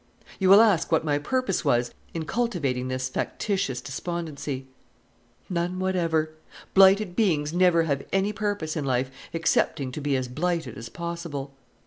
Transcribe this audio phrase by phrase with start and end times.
[0.39, 4.65] You will ask what my purpose was in cultivating this factitious despondency.
[5.47, 6.31] None whatever.
[6.73, 11.53] Blighted beings never have any purpose in life excepting to be as blighted as possible.